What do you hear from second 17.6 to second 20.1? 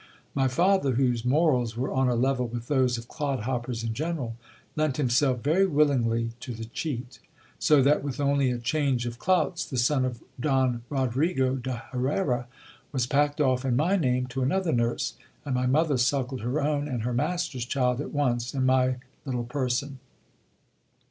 child at once in my little person.